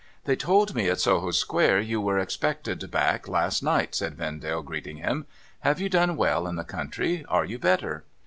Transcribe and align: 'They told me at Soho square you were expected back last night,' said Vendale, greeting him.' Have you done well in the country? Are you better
'They 0.25 0.35
told 0.35 0.73
me 0.73 0.89
at 0.89 0.99
Soho 0.99 1.29
square 1.29 1.79
you 1.79 2.01
were 2.01 2.17
expected 2.17 2.89
back 2.89 3.27
last 3.27 3.61
night,' 3.61 3.93
said 3.93 4.15
Vendale, 4.15 4.63
greeting 4.63 4.97
him.' 4.97 5.27
Have 5.59 5.79
you 5.79 5.89
done 5.89 6.17
well 6.17 6.47
in 6.47 6.55
the 6.55 6.63
country? 6.63 7.23
Are 7.29 7.45
you 7.45 7.59
better 7.59 8.03